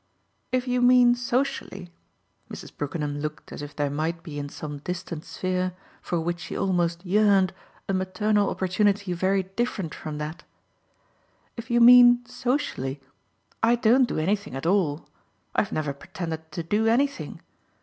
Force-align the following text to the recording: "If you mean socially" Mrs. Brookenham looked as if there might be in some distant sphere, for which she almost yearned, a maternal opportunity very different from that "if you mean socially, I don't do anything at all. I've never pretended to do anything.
"If 0.51 0.67
you 0.67 0.81
mean 0.81 1.13
socially" 1.13 1.91
Mrs. 2.49 2.75
Brookenham 2.75 3.19
looked 3.19 3.51
as 3.51 3.61
if 3.61 3.75
there 3.75 3.91
might 3.91 4.23
be 4.23 4.39
in 4.39 4.49
some 4.49 4.79
distant 4.79 5.23
sphere, 5.23 5.73
for 6.01 6.19
which 6.19 6.39
she 6.39 6.57
almost 6.57 7.05
yearned, 7.05 7.53
a 7.87 7.93
maternal 7.93 8.49
opportunity 8.49 9.13
very 9.13 9.43
different 9.43 9.93
from 9.93 10.17
that 10.17 10.41
"if 11.55 11.69
you 11.69 11.79
mean 11.79 12.25
socially, 12.25 12.99
I 13.61 13.75
don't 13.75 14.07
do 14.09 14.17
anything 14.17 14.55
at 14.55 14.65
all. 14.65 15.07
I've 15.53 15.71
never 15.71 15.93
pretended 15.93 16.51
to 16.53 16.63
do 16.63 16.87
anything. 16.87 17.39